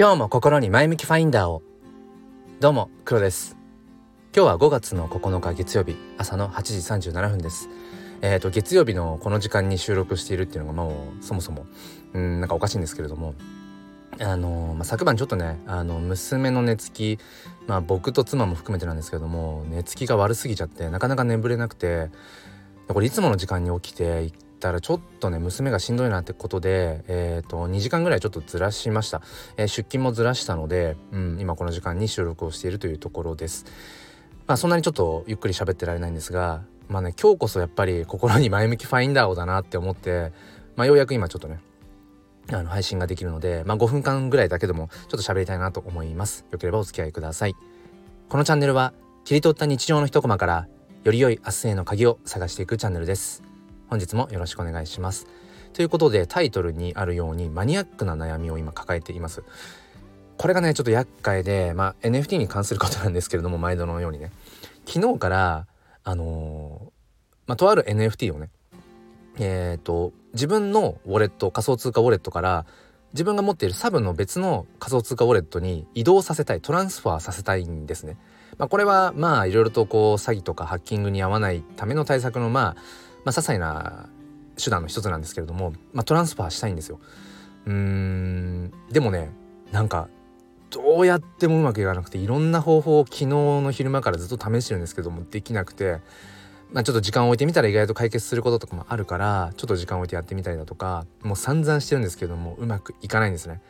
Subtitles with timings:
[0.00, 1.62] 今日も心に前向きファインダーを。
[2.58, 3.58] どうも黒です。
[4.34, 7.68] 今日は5月の9日月曜日朝の8時37分です。
[8.22, 11.66] えっ、ー、と月曜日のこの時間に収録しているっていうのがもうそもそも
[12.14, 13.34] うんなんかおかしいんですけれども
[14.18, 17.18] あのまあ、昨晩ちょっとねあの娘の寝つき
[17.66, 22.08] まあ僕と妻も含めてなんですけども寝つきが悪すぎちゃってなかなか眠れなくて
[22.88, 29.22] これいつもの時間に起きてたらちょっとね娘がしんどいなってことで、えーと、2時間ぐらいちょっとずらしました、
[29.56, 33.64] えー、出勤もずらしたので、うん、今この時間に収録をしているというところです。
[34.46, 40.32] まあそんなにちょっとゆっくり喋ってられないんですがまあね今日こそやっぱり心に前向きファインダーをだなって思って
[40.76, 41.60] まあようやく今ちょっとね
[42.52, 46.44] あの配信ができるので、まあ、5分間ぐらいだけでもちょっと喋りたいなと思います。
[46.50, 47.54] よければお付き合いください。
[48.28, 48.92] このチャンネルは
[49.24, 50.68] 切り取った日常の一コマから
[51.04, 53.49] より良い明日への鍵を探していくチャンネルです。
[53.90, 55.26] 本日もよろしくお願いします。
[55.72, 59.42] ということでタイトルにあるようにマニアックな悩みを今抱えています。
[60.38, 64.30] これがねちょっと厄介でまあ NFT に関することなんですけれども毎度のようにね。
[64.86, 65.66] 昨日から
[66.04, 66.90] あのー、
[67.48, 68.48] まあ、とある NFT をね
[69.40, 72.66] えっ、ー、と自分のウォレット仮想通貨ウォレットから
[73.12, 78.16] 自分が持っているサブの別の仮想通貨ウォレットに移動させたいトランスファーさせたいんですね。
[78.56, 84.08] まあ、これはまあいろいろとこう詐欺とかハッキングに合わないための対策のまあまあ、些細な
[84.62, 87.00] 手段の一つなんですけれども、まあ、トランスファーしたいんですよ。
[87.66, 89.30] うーんでもね
[89.72, 90.08] なんか
[90.70, 95.98] どうやってもうまくいかなくていろんな方法を昨日の昼間からずっと試してるんですけどもできなくて、
[96.72, 103.60] まあ、ちょっと時間を置いてみたら意外と解決することとかもあるからちょっと時間を置いてやってみたりだとかもう散々してるんですけどもうまくいかないんですね。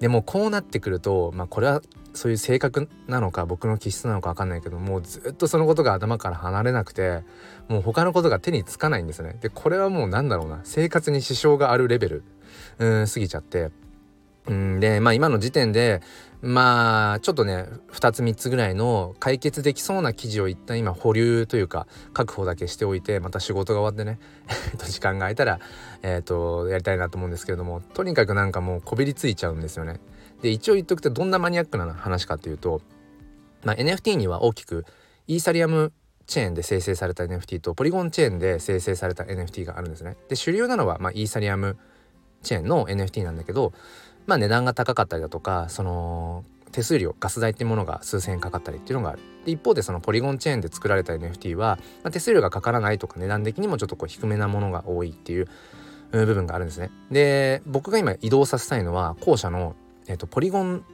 [0.00, 1.82] でもこうなってくると、まあ、これは
[2.14, 7.22] そういう性格なのか僕の気質なのか分かんないけどもうずっとそのことが頭から離れなくて
[7.68, 9.36] もう他のことが手につかないんですね。
[9.40, 12.24] でこれはもうなんだろうな生活に支障があるレベル
[12.78, 13.70] うん過ぎちゃって
[14.46, 16.02] うんでまあ今の時点で
[16.44, 24.20] まあちょっとね2つ3つぐらいの解決できそうな記事を一旦今保留というか確保だけしておいてまた仕事が終わってね
[24.86, 25.58] 時間が空いたら
[26.02, 30.00] えっ、ー、とやりたいなと思うんですけれどもとにかくなんかもうこびりついちゃうんですよね。
[30.42, 32.82] で一応言っとくとどんなマニアックな話かっていうと、
[33.62, 34.84] まあ、NFT には大きく
[35.26, 35.92] イーサリアム
[36.26, 40.18] チェーンで生成された NFT とポリゴンチェーンで生成された NFT があるんですね。
[40.28, 41.78] で主流なのは、まあ、イーサリアム
[42.42, 43.72] チェーンの NFT なんだけど
[44.26, 49.20] まあ値段が高かったりだとかその手数料ガス代っていうものが数千円かかったりっていうのがある。
[49.44, 55.48] で一方でそのポリゴンチェーンで作られた NFT は、まあ、手数料がかからないとか値段的にもちょっとこう低めなものが多いっていう
[56.10, 56.90] 部分があるんですね。
[57.10, 59.76] で僕が今移動させたいのは後者の、
[60.08, 60.84] えーと、ポリゴン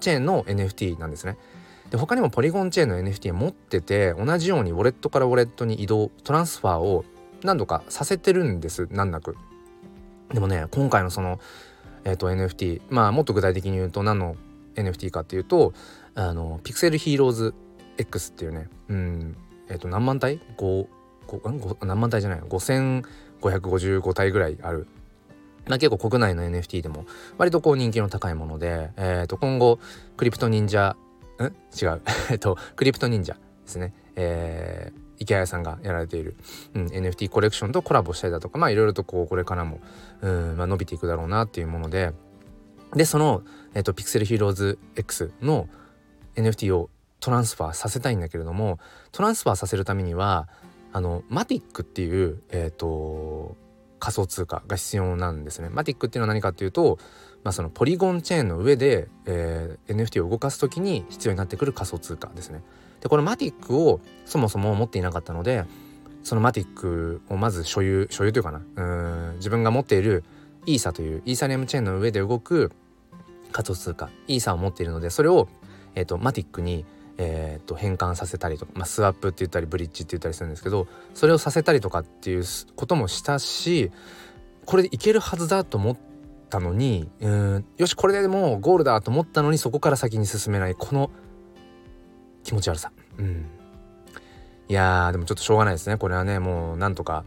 [0.00, 1.36] チェーンの NFT なんですね。
[1.90, 7.04] で他にもポリゴンチェーンの NFT 持ってて同じようにウォレットからウォレットに移動トランスファーを
[7.42, 9.36] 何度かさせてるんです難なく。
[10.32, 11.38] でもね今回のその
[12.06, 14.36] えーと、NFT まあもっと具体的に言うと何の
[14.76, 15.74] NFT かっていうと
[16.14, 17.54] あのピクセルヒーローズ
[17.98, 18.68] X っていうね。
[18.88, 19.36] うん。
[19.68, 20.86] えっ、ー、と何万体？5,
[21.26, 22.40] 5何万体じゃない。
[22.40, 24.86] 5555体ぐらいある。
[25.66, 27.06] まあ、結構国内の NFT でも
[27.38, 29.80] 割とこう人気の高いもので、えー、と今後
[30.16, 30.96] クリプト忍者
[31.40, 31.44] ん？
[31.44, 32.02] 違う。
[32.30, 36.36] えっとクリプト忍者ですね、えー、池谷さんがやられている、
[36.74, 39.80] うん、NFT コレクションとコラボしたりだとかまあいろいろとこうこれからも、
[40.20, 42.12] うんまあ、伸びていくだろうなっていうもので
[42.94, 43.42] でその、
[43.74, 45.68] えーと、ピクセルヒーローズ X の
[46.36, 46.90] NFT を
[47.20, 48.78] トランスファーさせたいんだけれども
[49.12, 50.48] トランスファーさせるためには
[50.92, 53.56] あのマティックっていう、えーと、
[53.98, 55.68] 仮想通貨が必要なんですね。
[55.68, 56.98] マティックっていうのは何かっていうと、
[57.44, 62.62] まあ、そのポリゴンチェーンの上で、えー、NFT を動かす時に必要になってくる仮想通貨ですね。
[63.00, 65.64] でこのマティックをそもそも持っていなかったので
[66.22, 70.24] そのマティックをまず所有所有というかなうん自分が持っている
[70.66, 72.72] イーサというイーサリアムチェーンの上で動く
[73.52, 75.48] 仮想通貨イーサを持っているのでそれを、
[75.94, 76.84] えーと、マティックに、
[77.16, 83.92] えーと、変換させたりとか、まあ、スワップって言ったりブリッジって言ったりするんですけどそれをさせたりとかっていうこともしたし
[84.64, 85.96] これでいけるはずだと思っ
[86.48, 90.74] たのにうんよしこれでもうゴールだと思ったのにそこから先に進めない。
[90.74, 91.10] この
[92.44, 92.92] 気持ち悪さ。
[93.18, 93.46] うん。
[94.68, 95.96] いやでもちょっとしょうがないですね。
[95.96, 97.24] これはねもうなんとか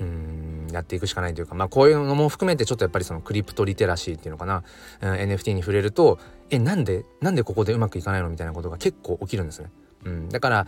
[0.00, 1.54] うんやっていくしかないというか。
[1.54, 4.64] まあこういうのも含めてちょっとやっぱりそのクリプトリテラシーっていうのかな、
[5.00, 6.18] うん、NFT に触れると
[6.50, 9.70] えなんでなんでここでうまくいかないのみたいなことが結構起きるんですね。
[10.06, 10.66] うん、だから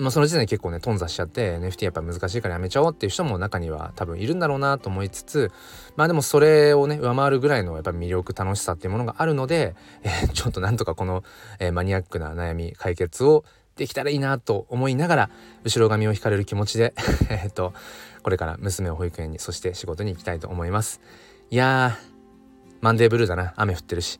[0.00, 5.52] まあ、その時点で結構ね頓挫しちゃって NFT やっぱ難しいからやめちゃおうっていう人も中には多分いるんだろうなと思いつつ
[5.96, 11.22] まあでもそれをね上回るぐらいのやっぱ魅力楽しさっていうものがあるので、えー、ちょっとなんとかこの、
[11.58, 13.44] えー、マニアックな悩み解決を
[13.76, 15.30] できたらいいなと思いながら
[15.64, 16.94] 後ろ髪を引かれる気持ちで
[17.28, 17.74] えっと
[18.22, 21.00] これから娘を保育園にそして仕事に行きたいと思います。
[21.50, 22.10] いやー
[22.80, 23.52] マンデーブルーだな。
[23.56, 24.18] 雨降ってるし。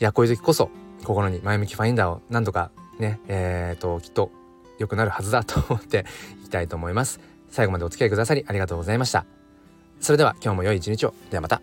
[0.00, 0.70] いやこういう時こそ
[1.04, 4.30] 心に前向きファインダーを何とかねえーときっと
[4.78, 6.04] 良くなるはずだと思って
[6.40, 7.20] いきたいと思います。
[7.50, 9.24] 最後までお付き合いくださりありがとうございました。
[10.00, 11.14] それでは今日も良い一日を。
[11.30, 11.62] ではまた。